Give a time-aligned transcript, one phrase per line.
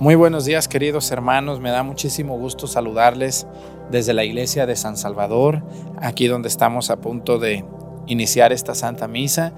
[0.00, 3.48] Muy buenos días queridos hermanos, me da muchísimo gusto saludarles
[3.90, 5.64] desde la iglesia de San Salvador,
[6.00, 7.64] aquí donde estamos a punto de
[8.06, 9.52] iniciar esta Santa Misa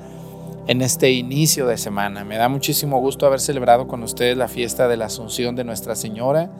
[0.66, 2.24] en este inicio de semana.
[2.24, 5.95] Me da muchísimo gusto haber celebrado con ustedes la fiesta de la Asunción de Nuestra
[5.95, 6.50] Señora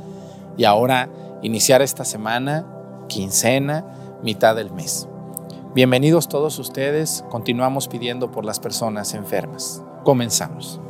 [0.58, 1.08] y ahora
[1.40, 2.66] iniciar esta semana,
[3.08, 3.86] quincena,
[4.22, 5.08] mitad del mes.
[5.74, 9.82] Bienvenidos todos ustedes, continuamos pidiendo por las personas enfermas.
[10.04, 10.82] Comenzamos.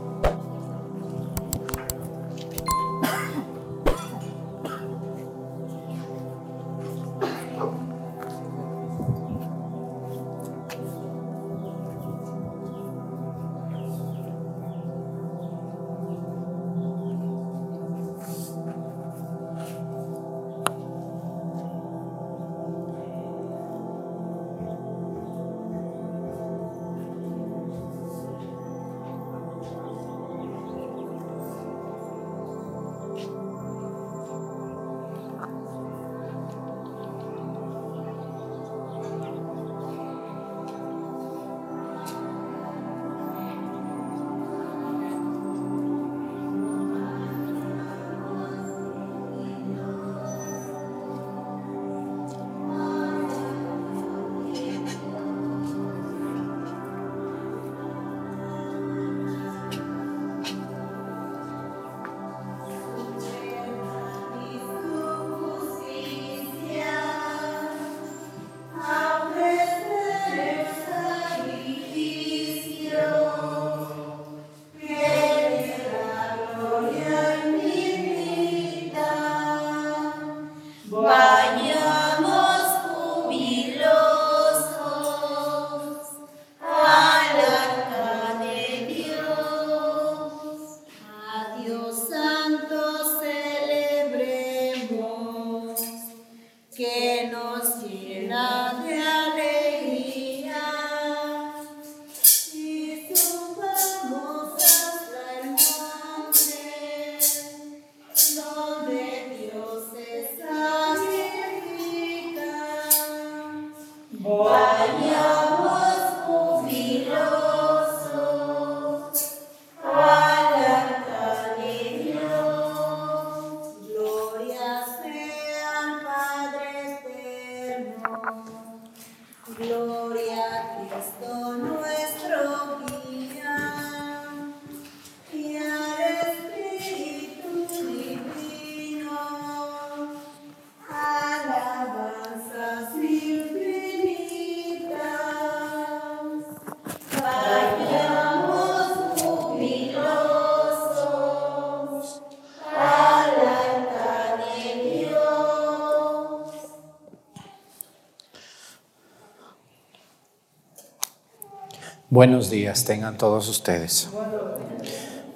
[162.12, 164.10] Buenos días tengan todos ustedes.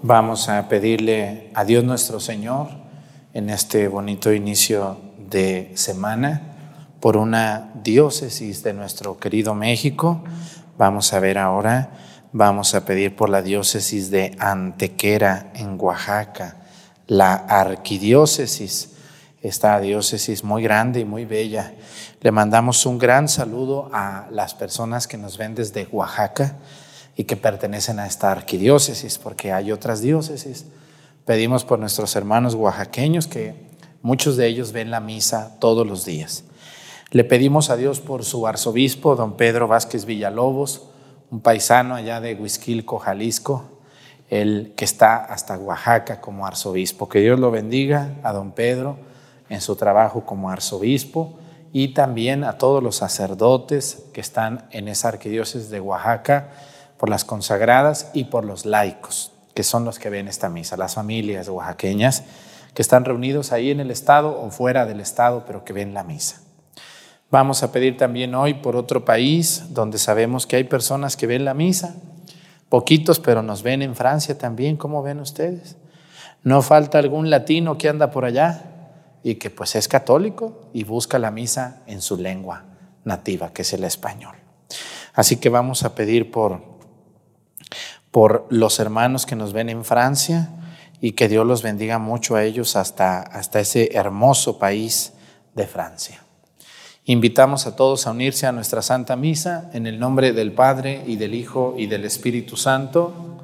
[0.03, 2.67] Vamos a pedirle a Dios nuestro Señor
[3.33, 6.57] en este bonito inicio de semana
[6.99, 10.25] por una diócesis de nuestro querido México.
[10.77, 11.93] Vamos a ver ahora,
[12.33, 16.57] vamos a pedir por la diócesis de Antequera en Oaxaca,
[17.07, 18.94] la arquidiócesis
[19.45, 21.75] esta diócesis muy grande y muy bella.
[22.23, 26.57] Le mandamos un gran saludo a las personas que nos ven desde Oaxaca
[27.15, 30.65] y que pertenecen a esta arquidiócesis, porque hay otras diócesis.
[31.27, 33.55] Pedimos por nuestros hermanos oaxaqueños que
[34.01, 36.45] muchos de ellos ven la misa todos los días.
[37.11, 40.87] Le pedimos a Dios por su arzobispo, don Pedro Vázquez Villalobos,
[41.31, 43.65] un paisano allá de Huizquilco, Jalisco,
[44.31, 47.11] el que está hasta Oaxaca como arzobispo.
[47.11, 49.13] Que Dios lo bendiga a don Pedro
[49.55, 51.39] en su trabajo como arzobispo
[51.73, 56.51] y también a todos los sacerdotes que están en esa arquidiócesis de Oaxaca,
[56.99, 60.95] por las consagradas y por los laicos, que son los que ven esta misa, las
[60.95, 62.25] familias oaxaqueñas
[62.75, 66.03] que están reunidos ahí en el Estado o fuera del Estado, pero que ven la
[66.05, 66.41] misa.
[67.31, 71.45] Vamos a pedir también hoy por otro país donde sabemos que hay personas que ven
[71.45, 71.95] la misa,
[72.69, 75.77] poquitos, pero nos ven en Francia también, ¿cómo ven ustedes?
[76.43, 78.74] No falta algún latino que anda por allá,
[79.25, 82.65] y que pues es católico y busca la misa en su lengua
[83.05, 84.37] nativa, que es el español.
[85.15, 86.63] Así que vamos a pedir por,
[88.11, 90.51] por los hermanos que nos ven en Francia
[91.01, 95.15] y que Dios los bendiga mucho a ellos hasta, hasta ese hermoso país
[95.55, 96.21] de Francia.
[97.07, 101.17] Invitamos a todos a unirse a nuestra Santa Misa en el nombre del Padre y
[101.17, 103.44] del Hijo y del Espíritu Santo.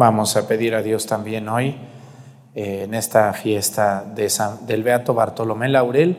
[0.00, 1.76] Vamos a pedir a Dios también hoy,
[2.54, 4.32] eh, en esta fiesta de
[4.62, 6.16] del Beato Bartolomé Laurel,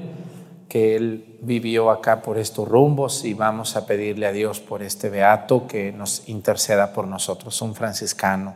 [0.70, 5.10] que él vivió acá por estos rumbos y vamos a pedirle a Dios por este
[5.10, 8.54] Beato que nos interceda por nosotros, un franciscano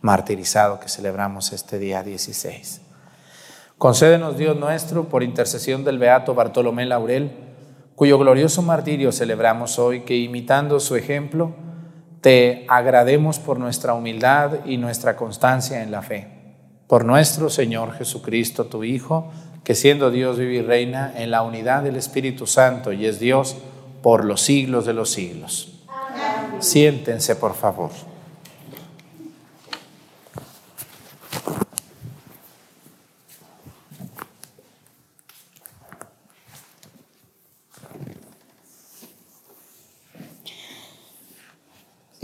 [0.00, 2.80] martirizado que celebramos este día 16.
[3.76, 7.30] Concédenos Dios nuestro, por intercesión del Beato Bartolomé Laurel,
[7.94, 11.52] cuyo glorioso martirio celebramos hoy, que imitando su ejemplo,
[12.22, 16.28] te agrademos por nuestra humildad y nuestra constancia en la fe.
[16.86, 19.32] Por nuestro Señor Jesucristo, tu Hijo,
[19.64, 23.56] que siendo Dios vive y reina en la unidad del Espíritu Santo y es Dios
[24.02, 25.82] por los siglos de los siglos.
[26.60, 27.90] Siéntense, por favor.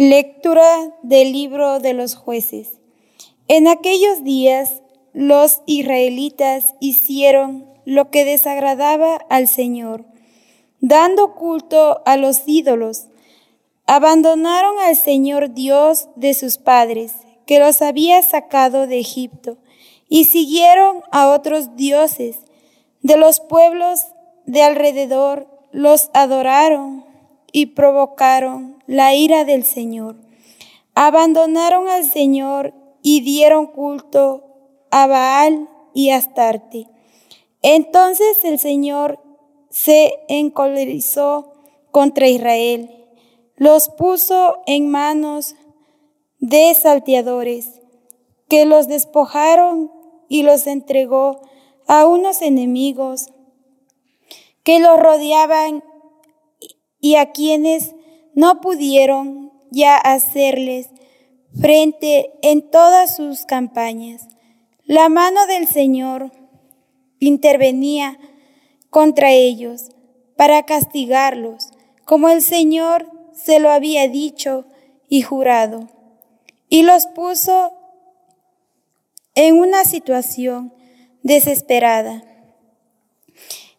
[0.01, 2.79] Lectura del libro de los jueces.
[3.49, 4.81] En aquellos días
[5.13, 10.05] los israelitas hicieron lo que desagradaba al Señor,
[10.81, 13.09] dando culto a los ídolos.
[13.89, 17.15] Abandonaron al Señor Dios de sus padres,
[17.45, 19.59] que los había sacado de Egipto,
[20.09, 22.37] y siguieron a otros dioses.
[23.03, 23.99] De los pueblos
[24.47, 27.08] de alrededor los adoraron
[27.53, 30.17] y provocaron la ira del Señor.
[30.95, 34.45] Abandonaron al Señor y dieron culto
[34.91, 36.89] a Baal y Astarte.
[37.63, 39.21] Entonces el Señor
[39.71, 41.53] se encolerizó
[41.91, 42.91] contra Israel,
[43.57, 45.57] los puso en manos
[46.39, 47.81] de salteadores,
[48.49, 49.91] que los despojaron
[50.29, 51.41] y los entregó
[51.87, 53.31] a unos enemigos
[54.63, 55.83] que los rodeaban
[57.01, 57.95] y a quienes
[58.35, 60.89] no pudieron ya hacerles
[61.61, 64.29] frente en todas sus campañas.
[64.85, 66.33] La mano del Señor
[67.21, 68.19] intervenía
[68.91, 69.91] contra ellos
[70.37, 71.71] para castigarlos,
[72.05, 74.65] como el Señor se lo había dicho
[75.09, 75.89] y jurado,
[76.69, 77.73] y los puso
[79.35, 80.73] en una situación
[81.23, 82.25] desesperada.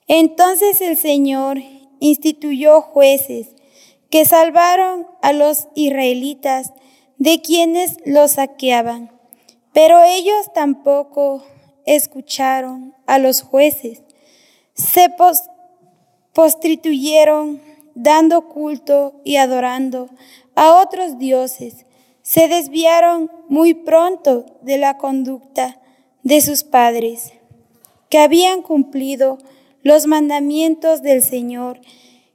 [0.08, 1.60] Entonces el Señor
[2.00, 3.56] instituyó jueces
[4.10, 6.74] que salvaron a los israelitas
[7.18, 9.12] de quienes los saqueaban.
[9.74, 11.44] Pero ellos tampoco
[11.86, 14.04] escucharon a los jueces.
[14.74, 15.10] Se
[16.34, 17.62] postituyeron
[17.96, 20.10] dando culto y adorando
[20.56, 21.86] a otros dioses.
[22.22, 25.82] Se desviaron muy pronto de la conducta
[26.24, 27.34] de sus padres,
[28.10, 29.38] que habían cumplido
[29.84, 31.80] los mandamientos del Señor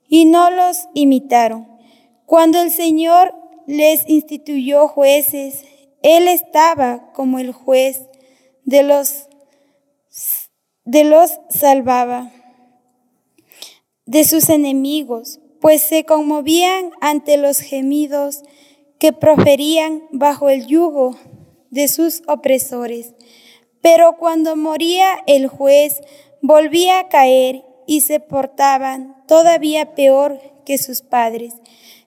[0.09, 1.69] y no los imitaron.
[2.27, 3.35] Cuando el Señor
[3.67, 5.65] les instituyó jueces.
[6.03, 8.03] Él estaba como el juez
[8.65, 9.29] de los,
[10.85, 12.31] de los salvaba
[14.07, 18.43] de sus enemigos, pues se conmovían ante los gemidos
[18.99, 21.17] que proferían bajo el yugo
[21.71, 23.15] de sus opresores.
[23.81, 26.01] Pero cuando moría el juez,
[26.47, 31.55] volvía a caer y se portaban todavía peor que sus padres.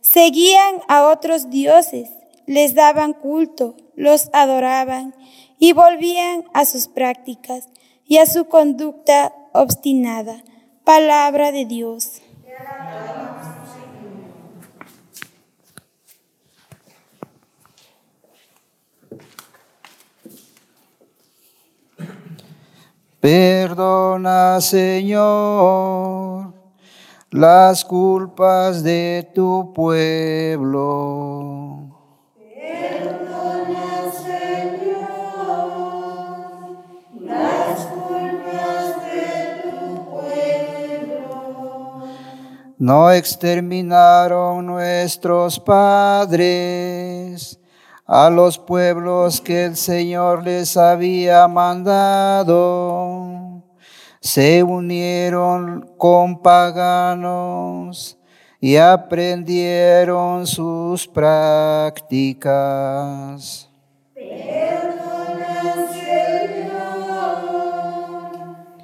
[0.01, 2.11] Seguían a otros dioses,
[2.45, 5.15] les daban culto, los adoraban
[5.57, 7.67] y volvían a sus prácticas
[8.05, 10.43] y a su conducta obstinada.
[10.83, 12.21] Palabra de Dios.
[23.27, 26.53] Perdona, Señor,
[27.29, 31.89] las culpas de tu pueblo.
[32.39, 35.03] Perdona, Señor,
[37.19, 42.05] las culpas de tu pueblo.
[42.77, 47.59] No exterminaron nuestros padres
[48.07, 52.96] a los pueblos que el Señor les había mandado.
[54.27, 58.17] Se unieron con paganos
[58.59, 62.09] y aprendieron sus prácticas.
[64.13, 67.39] Perdona, Señor,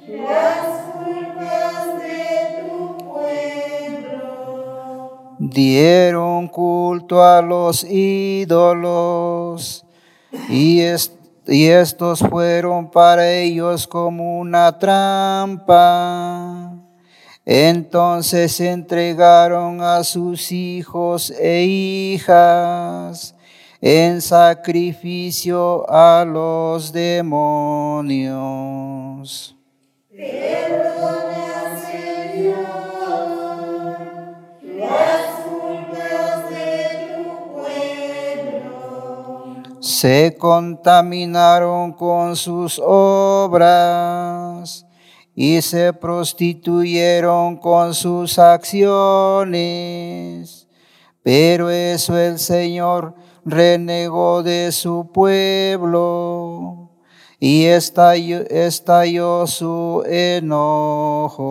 [0.08, 4.22] las culpas de tu pueblo.
[5.40, 9.84] Dieron culto a los ídolos
[10.48, 11.12] y, est-
[11.46, 16.72] y estos fueron para ellos como una trampa.
[17.44, 23.34] Entonces entregaron a sus hijos e hijas
[23.80, 28.34] en sacrificio a los demonios.
[39.84, 44.86] Se contaminaron con sus obras
[45.34, 49.58] y se prostituyeron con sus acciones.
[51.22, 53.14] Pero eso el Señor
[53.44, 56.88] renegó de su pueblo
[57.38, 61.44] y estalló, estalló su enojo.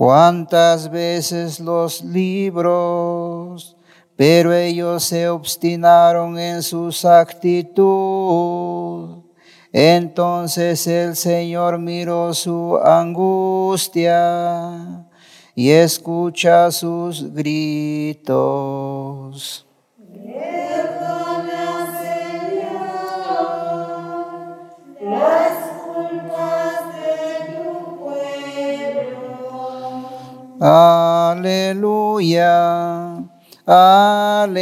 [0.00, 3.76] Cuántas veces los libros,
[4.16, 8.44] pero ellos se obstinaron en sus actitud.
[9.70, 14.16] Entonces el Señor miró su angustia
[15.54, 18.30] y escucha sus gritos.
[30.62, 32.44] Aleluya,
[33.64, 34.52] aleluya,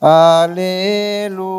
[0.00, 1.50] aleluya.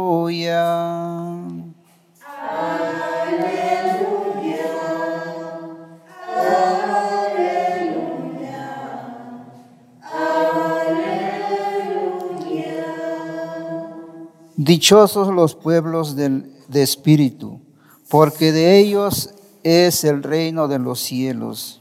[14.57, 17.61] Dichosos los pueblos del, de espíritu,
[18.09, 21.80] porque de ellos es el reino de los cielos.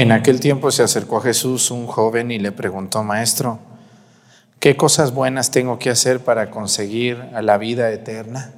[0.00, 3.58] En aquel tiempo se acercó a Jesús un joven y le preguntó, Maestro,
[4.60, 8.54] ¿Qué cosas buenas tengo que hacer para conseguir la vida eterna?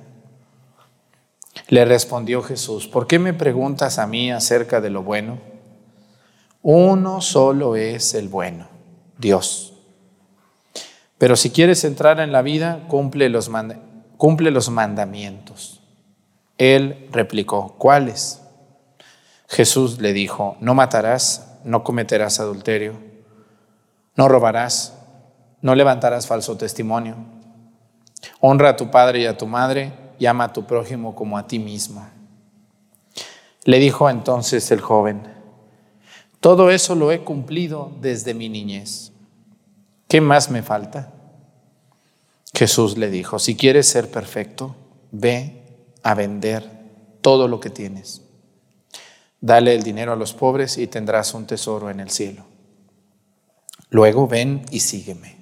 [1.69, 5.39] Le respondió Jesús, ¿por qué me preguntas a mí acerca de lo bueno?
[6.63, 8.69] Uno solo es el bueno,
[9.19, 9.75] Dios.
[11.19, 13.51] Pero si quieres entrar en la vida, cumple los,
[14.17, 15.83] cumple los mandamientos.
[16.57, 18.41] Él replicó, ¿cuáles?
[19.51, 22.95] Jesús le dijo, no matarás, no cometerás adulterio,
[24.15, 24.97] no robarás,
[25.61, 27.17] no levantarás falso testimonio,
[28.39, 31.49] honra a tu padre y a tu madre y ama a tu prójimo como a
[31.49, 32.09] ti mismo.
[33.65, 35.23] Le dijo entonces el joven,
[36.39, 39.11] todo eso lo he cumplido desde mi niñez.
[40.07, 41.13] ¿Qué más me falta?
[42.55, 44.77] Jesús le dijo, si quieres ser perfecto,
[45.11, 45.65] ve
[46.05, 46.71] a vender
[47.21, 48.30] todo lo que tienes.
[49.41, 52.45] Dale el dinero a los pobres y tendrás un tesoro en el cielo.
[53.89, 55.37] Luego ven y sígueme.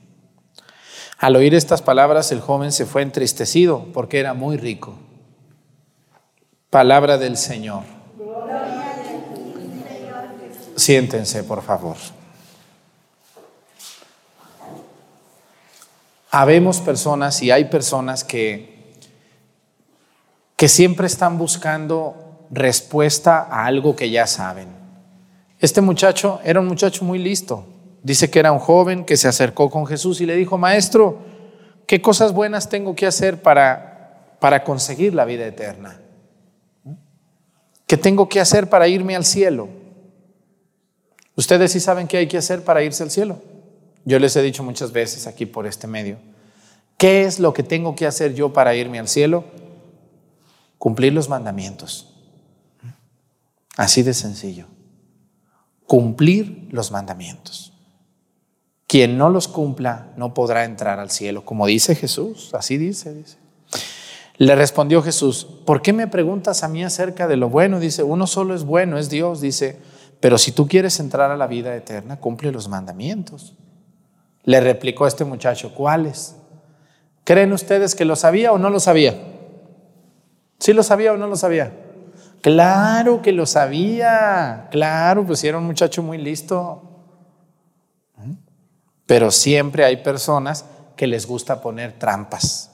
[1.18, 4.94] Al oír estas palabras, el joven se fue entristecido porque era muy rico.
[6.70, 7.82] Palabra del Señor.
[10.76, 11.96] Siéntense, por favor.
[16.30, 18.94] Habemos personas y hay personas que,
[20.56, 24.68] que siempre están buscando respuesta a algo que ya saben.
[25.58, 27.66] Este muchacho era un muchacho muy listo.
[28.02, 31.18] Dice que era un joven que se acercó con Jesús y le dijo, maestro,
[31.86, 36.00] ¿qué cosas buenas tengo que hacer para, para conseguir la vida eterna?
[37.86, 39.68] ¿Qué tengo que hacer para irme al cielo?
[41.34, 43.40] Ustedes sí saben qué hay que hacer para irse al cielo.
[44.04, 46.18] Yo les he dicho muchas veces aquí por este medio,
[46.96, 49.44] ¿qué es lo que tengo que hacer yo para irme al cielo?
[50.78, 52.17] Cumplir los mandamientos.
[53.78, 54.66] Así de sencillo.
[55.86, 57.72] Cumplir los mandamientos.
[58.88, 63.38] Quien no los cumpla no podrá entrar al cielo, como dice Jesús, así dice, dice.
[64.36, 67.78] Le respondió Jesús, ¿por qué me preguntas a mí acerca de lo bueno?
[67.78, 69.78] Dice, uno solo es bueno, es Dios, dice,
[70.18, 73.54] pero si tú quieres entrar a la vida eterna, cumple los mandamientos.
[74.42, 76.34] Le replicó este muchacho, ¿cuáles?
[77.22, 79.16] ¿Creen ustedes que lo sabía o no lo sabía?
[80.58, 81.87] ¿Sí lo sabía o no lo sabía?
[82.40, 86.82] Claro que lo sabía, claro, pues era un muchacho muy listo.
[89.06, 90.64] Pero siempre hay personas
[90.96, 92.70] que les gusta poner trampas.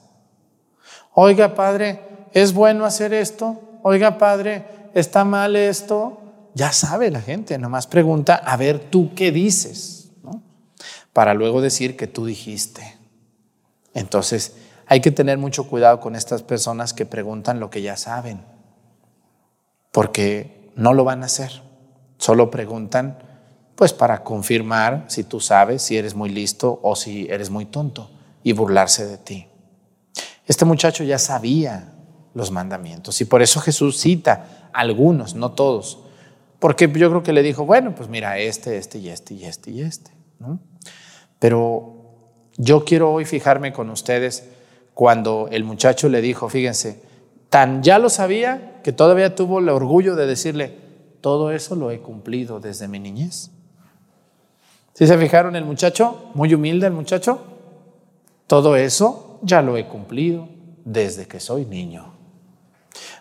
[1.13, 2.01] Oiga, padre,
[2.33, 3.61] ¿es bueno hacer esto?
[3.83, 6.21] Oiga, padre, ¿está mal esto?
[6.55, 10.05] Ya sabe la gente, nomás pregunta, a ver, ¿tú qué dices?
[11.15, 12.99] para luego decir que tú dijiste.
[13.95, 18.45] Entonces, hay que tener mucho cuidado con estas personas que preguntan lo que ya saben,
[19.95, 21.63] porque no lo van a hacer.
[22.19, 23.17] Solo preguntan,
[23.77, 28.11] pues para confirmar si tú sabes, si eres muy listo o si eres muy tonto
[28.43, 29.47] y burlarse de ti.
[30.47, 31.93] Este muchacho ya sabía
[32.35, 36.01] los mandamientos y por eso Jesús cita algunos, no todos,
[36.59, 39.71] porque yo creo que le dijo, bueno, pues mira, este, este y este y este
[39.71, 40.11] y este.
[40.41, 40.59] ¿no?
[41.39, 41.95] Pero
[42.57, 44.49] yo quiero hoy fijarme con ustedes
[44.93, 47.01] cuando el muchacho le dijo, fíjense,
[47.55, 50.77] tan ya lo sabía que todavía tuvo el orgullo de decirle,
[51.21, 53.53] todo eso lo he cumplido desde mi niñez.
[54.93, 56.33] ¿Sí se fijaron el muchacho?
[56.35, 57.45] Muy humilde el muchacho.
[58.49, 60.49] Todo eso ya lo he cumplido
[60.85, 62.13] desde que soy niño.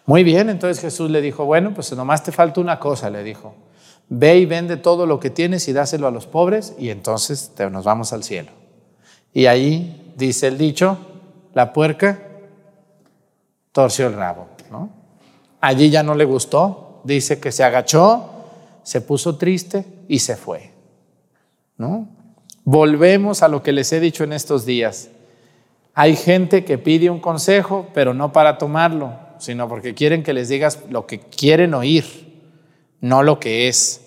[0.07, 3.53] Muy bien, entonces Jesús le dijo, bueno, pues nomás te falta una cosa, le dijo.
[4.09, 7.85] Ve y vende todo lo que tienes y dáselo a los pobres y entonces nos
[7.85, 8.49] vamos al cielo.
[9.31, 10.97] Y ahí dice el dicho,
[11.53, 12.32] la puerca
[13.73, 14.47] torció el rabo.
[14.71, 14.89] ¿no?
[15.59, 18.29] Allí ya no le gustó, dice que se agachó,
[18.83, 20.71] se puso triste y se fue.
[21.77, 22.07] ¿no?
[22.63, 25.09] Volvemos a lo que les he dicho en estos días.
[25.93, 30.47] Hay gente que pide un consejo, pero no para tomarlo, sino porque quieren que les
[30.49, 32.05] digas lo que quieren oír,
[33.01, 33.99] no lo que es.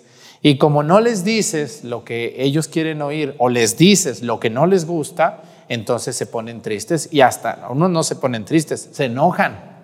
[0.43, 4.51] Y como no les dices lo que ellos quieren oír o les dices lo que
[4.51, 9.07] no les gusta, entonces se ponen tristes y hasta uno no se ponen tristes, se
[9.07, 9.77] enojan.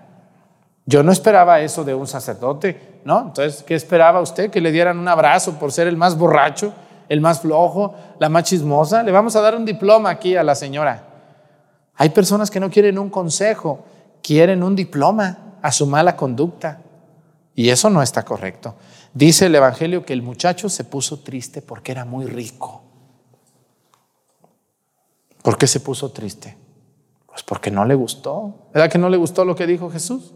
[0.84, 3.20] Yo no esperaba eso de un sacerdote, ¿no?
[3.20, 4.50] Entonces, ¿qué esperaba usted?
[4.50, 6.72] Que le dieran un abrazo por ser el más borracho,
[7.08, 9.02] el más flojo, la más chismosa.
[9.02, 11.04] Le vamos a dar un diploma aquí a la señora.
[11.94, 13.84] Hay personas que no quieren un consejo,
[14.22, 16.80] quieren un diploma a su mala conducta.
[17.54, 18.74] Y eso no está correcto.
[19.14, 22.82] Dice el Evangelio que el muchacho se puso triste porque era muy rico.
[25.42, 26.56] ¿Por qué se puso triste?
[27.26, 28.68] Pues porque no le gustó.
[28.72, 30.32] ¿Verdad que no le gustó lo que dijo Jesús?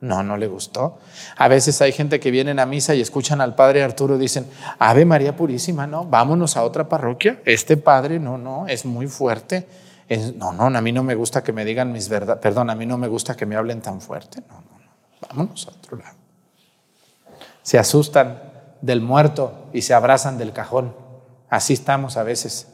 [0.00, 0.98] No, no le gustó.
[1.36, 4.46] A veces hay gente que viene a misa y escuchan al padre Arturo y dicen,
[4.78, 7.40] Ave María Purísima, no, vámonos a otra parroquia.
[7.44, 9.66] Este padre, no, no, es muy fuerte.
[10.36, 12.86] No, no, a mí no me gusta que me digan mis verdades, perdón, a mí
[12.86, 14.42] no me gusta que me hablen tan fuerte.
[14.48, 14.92] No, no, no,
[15.28, 16.16] vámonos a otro lado.
[17.62, 18.40] Se asustan
[18.82, 20.94] del muerto y se abrazan del cajón.
[21.48, 22.68] Así estamos a veces.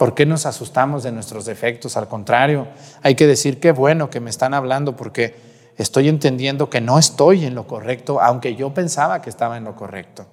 [0.00, 1.98] ¿Por qué nos asustamos de nuestros defectos?
[1.98, 2.68] Al contrario,
[3.02, 5.36] hay que decir qué bueno que me están hablando porque
[5.76, 9.76] estoy entendiendo que no estoy en lo correcto, aunque yo pensaba que estaba en lo
[9.76, 10.26] correcto.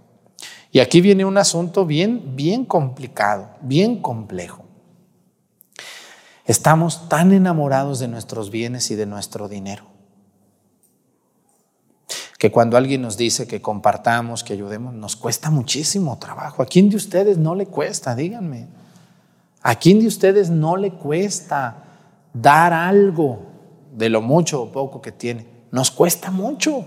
[0.72, 4.64] Y aquí viene un asunto bien, bien complicado, bien complejo.
[6.46, 9.84] Estamos tan enamorados de nuestros bienes y de nuestro dinero
[12.38, 16.64] que cuando alguien nos dice que compartamos, que ayudemos, nos cuesta muchísimo trabajo.
[16.64, 18.16] ¿A quién de ustedes no le cuesta?
[18.16, 18.77] Díganme.
[19.62, 21.84] ¿A quién de ustedes no le cuesta
[22.34, 23.40] dar algo
[23.94, 25.48] de lo mucho o poco que tiene?
[25.72, 26.86] Nos cuesta mucho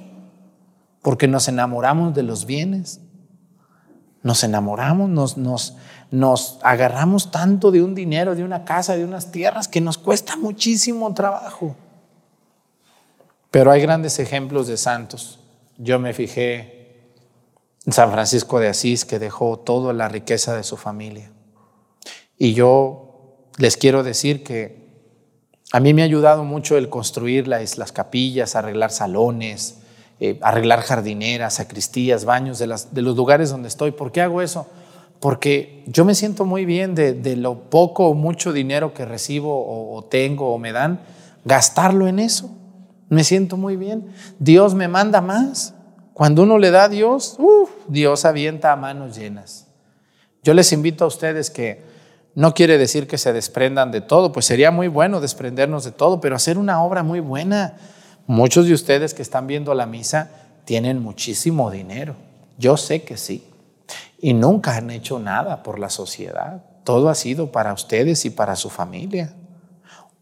[1.03, 3.01] porque nos enamoramos de los bienes.
[4.23, 5.77] Nos enamoramos, nos, nos,
[6.11, 10.37] nos agarramos tanto de un dinero, de una casa, de unas tierras, que nos cuesta
[10.37, 11.75] muchísimo trabajo.
[13.51, 15.41] Pero hay grandes ejemplos de santos.
[15.79, 17.15] Yo me fijé
[17.87, 21.33] en San Francisco de Asís, que dejó toda la riqueza de su familia.
[22.43, 24.81] Y yo les quiero decir que
[25.73, 29.81] a mí me ha ayudado mucho el construir las, las capillas, arreglar salones,
[30.21, 33.91] eh, arreglar jardineras, sacristías, baños de, los lugares donde estoy.
[33.91, 34.67] ¿Por qué hago eso?
[35.21, 39.95] Porque yo me siento muy bien de, de lo poco o mucho dinero que recibo
[39.95, 41.03] o, tengo o me dan,
[41.45, 42.51] gastarlo en eso.
[43.11, 44.15] Me siento muy bien.
[44.39, 45.75] Dios me manda más.
[46.15, 49.67] Cuando uno le da a Dios, uf, Dios avienta a manos llenas.
[50.43, 51.90] Yo les invito a ustedes que
[52.35, 56.21] no quiere decir que se desprendan de todo, pues sería muy bueno desprendernos de todo,
[56.21, 57.77] pero hacer una obra muy buena.
[58.27, 60.31] Muchos de ustedes que están viendo la misa
[60.65, 62.15] tienen muchísimo dinero.
[62.59, 63.47] Yo sé que sí.
[64.19, 66.63] Y nunca han hecho nada por la sociedad.
[66.85, 69.35] Todo ha sido para ustedes y para su familia.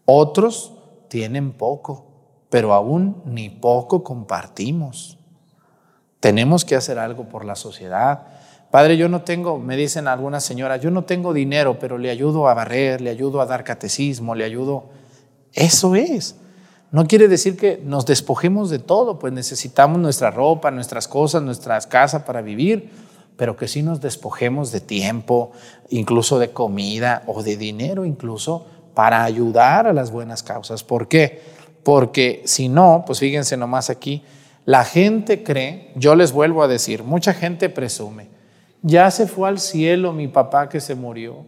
[0.05, 0.73] Otros
[1.09, 2.07] tienen poco,
[2.49, 5.19] pero aún ni poco compartimos.
[6.21, 8.27] Tenemos que hacer algo por la sociedad.
[8.71, 12.49] Padre, yo no tengo, me dicen algunas señoras, yo no tengo dinero, pero le ayudo
[12.49, 14.85] a barrer, le ayudo a dar catecismo, le ayudo.
[15.55, 16.37] Eso es.
[16.91, 21.87] No quiere decir que nos despojemos de todo, pues necesitamos nuestra ropa, nuestras cosas, nuestras
[21.87, 22.91] casas para vivir,
[23.37, 25.53] pero que sí nos despojemos de tiempo,
[25.89, 30.83] incluso de comida o de dinero, incluso para ayudar a las buenas causas.
[30.83, 31.41] ¿Por qué?
[31.85, 34.25] Porque si no, pues fíjense nomás aquí,
[34.65, 38.29] la gente cree, yo les vuelvo a decir, mucha gente presume,
[38.83, 41.45] ya se fue al cielo mi papá que se murió,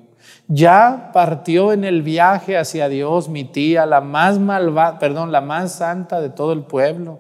[0.48, 5.72] ya partió en el viaje hacia Dios mi tía, la más malvada, perdón, la más
[5.72, 7.18] santa de todo el pueblo.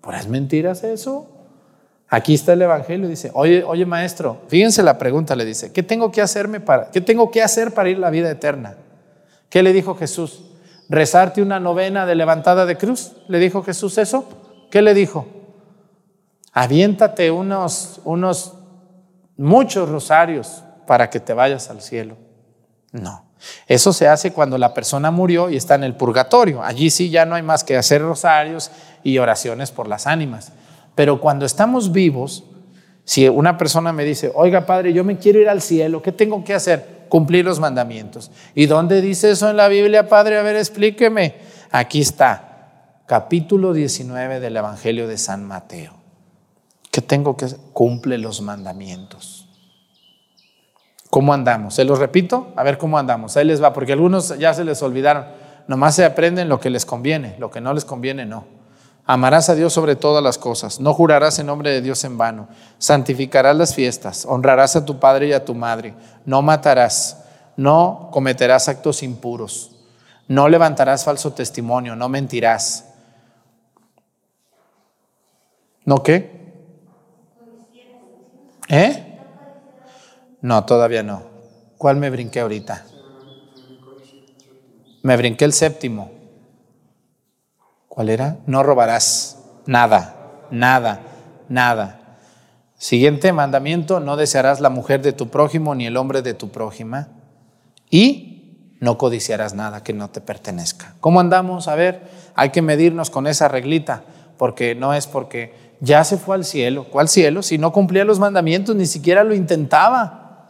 [0.00, 1.28] ¿Puras mentiras eso?
[2.08, 6.10] Aquí está el evangelio, dice, "Oye, oye maestro, fíjense la pregunta le dice, ¿qué tengo
[6.10, 8.76] que hacerme para qué tengo que hacer para ir la vida eterna?"
[9.52, 10.44] ¿Qué le dijo Jesús?
[10.88, 13.12] ¿Rezarte una novena de levantada de cruz?
[13.28, 14.26] ¿Le dijo Jesús eso?
[14.70, 15.26] ¿Qué le dijo?
[16.54, 18.54] Aviéntate unos, unos
[19.42, 22.16] muchos rosarios para que te vayas al cielo.
[22.92, 23.24] No.
[23.66, 26.62] Eso se hace cuando la persona murió y está en el purgatorio.
[26.62, 28.70] Allí sí ya no hay más que hacer rosarios
[29.02, 30.52] y oraciones por las ánimas.
[30.94, 32.44] Pero cuando estamos vivos,
[33.04, 36.44] si una persona me dice, oiga padre, yo me quiero ir al cielo, ¿qué tengo
[36.44, 37.06] que hacer?
[37.08, 38.30] Cumplir los mandamientos.
[38.54, 40.38] ¿Y dónde dice eso en la Biblia, padre?
[40.38, 41.34] A ver, explíqueme.
[41.72, 46.01] Aquí está, capítulo 19 del Evangelio de San Mateo.
[46.92, 47.58] ¿Qué tengo que hacer?
[47.72, 49.48] Cumple los mandamientos.
[51.08, 51.74] ¿Cómo andamos?
[51.74, 52.52] ¿Se los repito?
[52.54, 53.36] A ver cómo andamos.
[53.36, 55.24] Ahí les va, porque algunos ya se les olvidaron.
[55.66, 58.44] Nomás se aprenden lo que les conviene, lo que no les conviene no.
[59.06, 62.48] Amarás a Dios sobre todas las cosas, no jurarás en nombre de Dios en vano,
[62.78, 67.24] santificarás las fiestas, honrarás a tu padre y a tu madre, no matarás,
[67.56, 69.72] no cometerás actos impuros,
[70.28, 72.84] no levantarás falso testimonio, no mentirás.
[75.84, 76.41] ¿No qué?
[78.68, 79.18] ¿Eh?
[80.40, 81.22] No, todavía no.
[81.78, 82.84] ¿Cuál me brinqué ahorita?
[85.02, 86.10] Me brinqué el séptimo.
[87.88, 88.38] ¿Cuál era?
[88.46, 91.00] No robarás nada, nada,
[91.48, 92.18] nada.
[92.76, 97.08] Siguiente mandamiento, no desearás la mujer de tu prójimo ni el hombre de tu prójima.
[97.90, 100.94] Y no codiciarás nada que no te pertenezca.
[101.00, 101.68] ¿Cómo andamos?
[101.68, 102.02] A ver,
[102.34, 104.02] hay que medirnos con esa reglita,
[104.38, 106.86] porque no es porque ya se fue al cielo.
[106.88, 107.42] ¿Cuál cielo?
[107.42, 110.46] Si no cumplía los mandamientos, ni siquiera lo intentaba.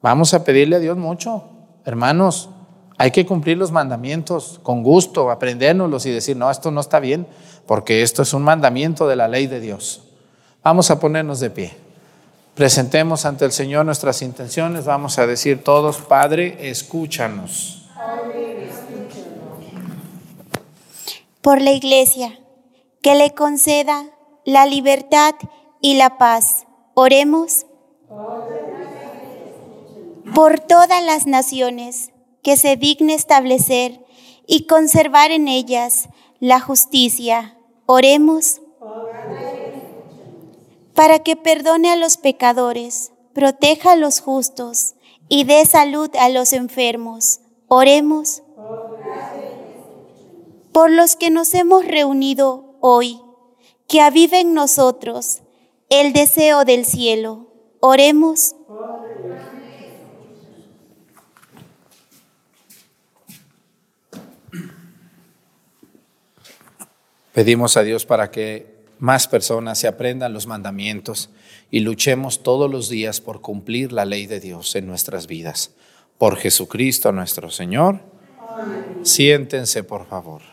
[0.00, 1.44] Vamos a pedirle a Dios mucho.
[1.84, 2.48] Hermanos,
[2.96, 7.26] Hay que cumplir los mandamientos con gusto, aprendérnoslos y decir, no, esto no está bien,
[7.64, 10.02] porque esto es un mandamiento de la ley de Dios.
[10.62, 11.72] Vamos a ponernos de pie.
[12.54, 14.84] Presentemos ante el Señor nuestras intenciones.
[14.84, 17.88] Vamos a decir todos, Padre, escúchanos.
[21.40, 22.38] Por la Iglesia,
[23.00, 24.10] que le conceda
[24.44, 25.34] la libertad
[25.80, 26.66] y la paz.
[26.94, 27.66] Oremos.
[30.34, 34.04] Por todas las naciones, que se digne establecer
[34.46, 37.58] y conservar en ellas la justicia.
[37.86, 38.60] Oremos.
[40.94, 44.94] Para que perdone a los pecadores, proteja a los justos
[45.28, 47.40] y dé salud a los enfermos.
[47.68, 48.42] Oremos.
[50.72, 53.20] Por los que nos hemos reunido hoy,
[53.90, 55.40] que avive en nosotros
[55.88, 57.48] el deseo del cielo.
[57.80, 58.54] Oremos.
[67.32, 71.30] Pedimos a Dios para que más personas se aprendan los mandamientos
[71.72, 75.72] y luchemos todos los días por cumplir la ley de Dios en nuestras vidas.
[76.16, 78.02] Por Jesucristo nuestro Señor.
[79.02, 80.49] Siéntense, por favor.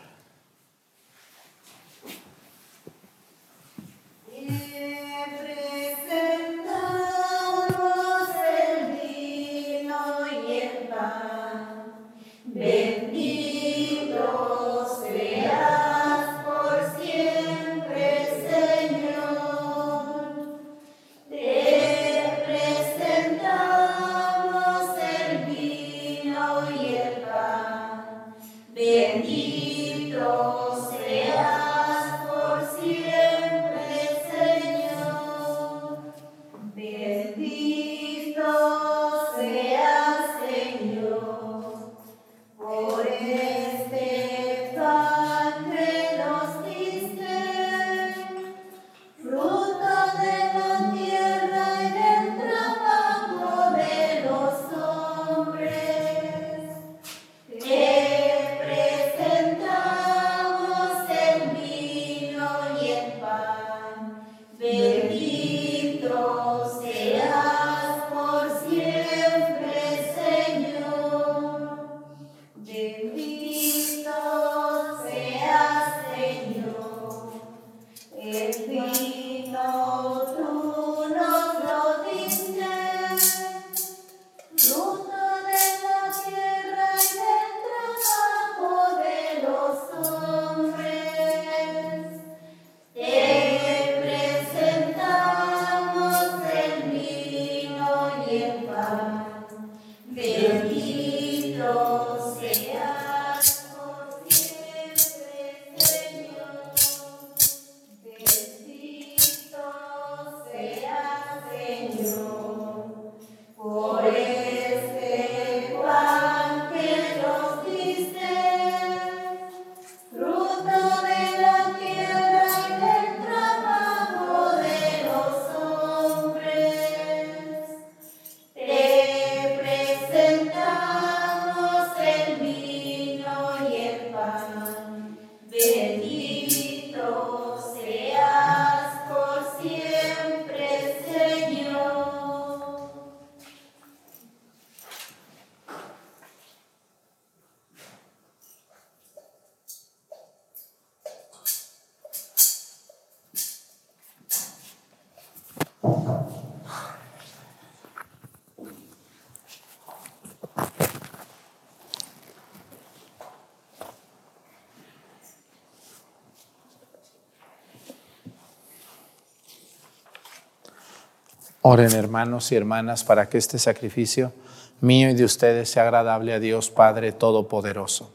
[171.70, 174.32] Oren hermanos y hermanas para que este sacrificio
[174.80, 178.10] mío y de ustedes sea agradable a Dios Padre Todopoderoso.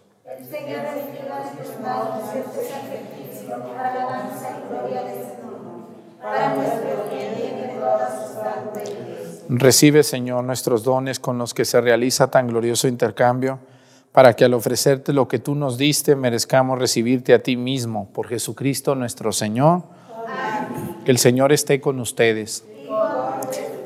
[9.49, 13.59] Recibe, Señor, nuestros dones con los que se realiza tan glorioso intercambio,
[14.11, 18.29] para que al ofrecerte lo que tú nos diste, merezcamos recibirte a ti mismo, por
[18.29, 19.83] Jesucristo nuestro Señor.
[21.05, 22.63] Que el Señor esté con ustedes.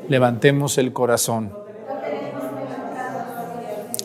[0.08, 1.52] Levantemos el corazón.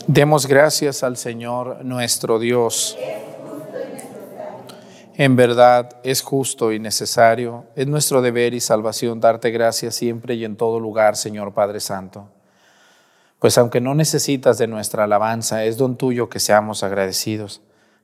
[0.07, 2.97] Demos gracias al Señor nuestro Dios.
[5.15, 10.43] En verdad es justo y necesario, es nuestro deber y salvación darte gracias siempre y
[10.43, 12.27] en todo lugar, Señor Padre Santo.
[13.39, 17.61] Pues aunque no necesitas de nuestra alabanza, es don tuyo que seamos agradecidos.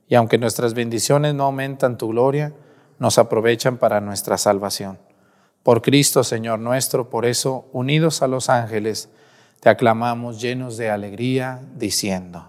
[0.08, 2.54] Y aunque nuestras bendiciones no aumentan tu gloria,
[2.98, 5.00] nos aprovechan para nuestra salvación.
[5.64, 9.10] Por Cristo, Señor nuestro, por eso, unidos a los ángeles,
[9.60, 12.49] te aclamamos llenos de alegría, diciendo.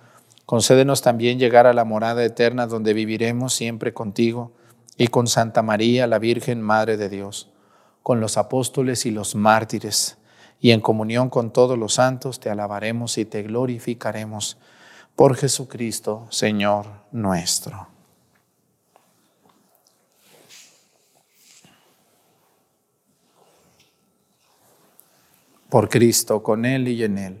[0.45, 4.51] Concédenos también llegar a la morada eterna donde viviremos siempre contigo
[4.97, 7.49] y con Santa María, la Virgen Madre de Dios,
[8.03, 10.17] con los apóstoles y los mártires,
[10.59, 14.57] y en comunión con todos los santos te alabaremos y te glorificaremos
[15.15, 17.87] por Jesucristo, Señor nuestro.
[25.69, 27.40] Por Cristo, con Él y en Él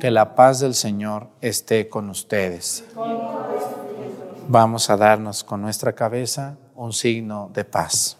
[0.00, 2.84] que la paz del Señor esté con ustedes.
[4.48, 8.19] Vamos a darnos con nuestra cabeza un signo de paz.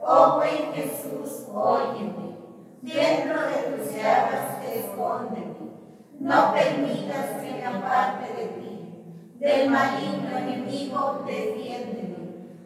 [0.00, 2.36] Oh buen Jesús, óyeme.
[2.82, 5.54] Dentro de tus llagas, escóndeme.
[6.18, 9.38] No permitas que me aparte de ti.
[9.38, 12.02] Del maligno enemigo, defiéndeme.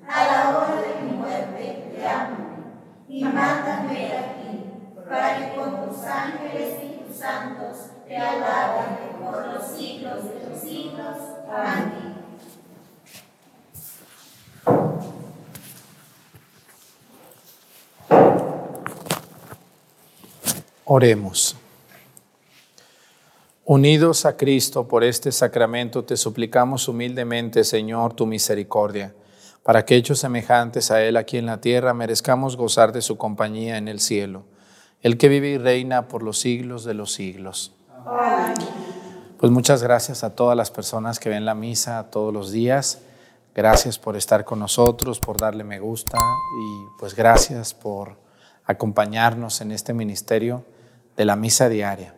[0.09, 2.47] A la hora de mi muerte, llámame.
[3.09, 4.73] Y mándame aquí,
[5.09, 10.59] para que con tus ángeles y tus santos te alaben por los siglos de los
[10.59, 11.17] siglos.
[11.49, 12.16] Amén.
[20.89, 21.57] Oremos.
[23.64, 29.12] Unidos a Cristo por este sacramento, te suplicamos humildemente, Señor, tu misericordia,
[29.64, 33.78] para que hechos semejantes a Él aquí en la tierra merezcamos gozar de su compañía
[33.78, 34.45] en el cielo,
[35.03, 37.74] el que vive y reina por los siglos de los siglos.
[39.39, 43.01] Pues muchas gracias a todas las personas que ven la misa todos los días.
[43.57, 48.16] Gracias por estar con nosotros, por darle me gusta y pues gracias por
[48.66, 50.64] acompañarnos en este ministerio
[51.17, 52.14] de la misa diaria.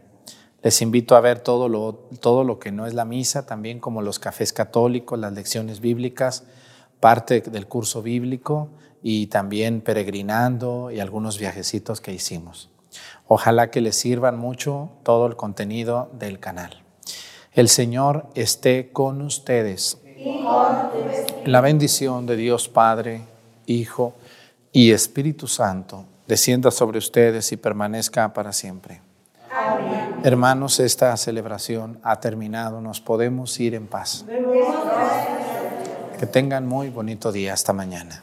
[0.62, 4.02] Les invito a ver todo lo, todo lo que no es la misa, también como
[4.02, 6.44] los cafés católicos, las lecciones bíblicas,
[6.98, 8.70] parte del curso bíblico
[9.02, 12.70] y también peregrinando y algunos viajecitos que hicimos.
[13.28, 16.82] Ojalá que les sirvan mucho todo el contenido del canal.
[17.52, 19.98] El Señor esté con ustedes.
[21.44, 23.22] La bendición de Dios Padre,
[23.66, 24.14] Hijo
[24.72, 29.00] y Espíritu Santo descienda sobre ustedes y permanezca para siempre.
[30.22, 32.80] Hermanos, esta celebración ha terminado.
[32.80, 34.24] Nos podemos ir en paz.
[36.18, 37.54] Que tengan muy bonito día.
[37.54, 38.22] Hasta mañana.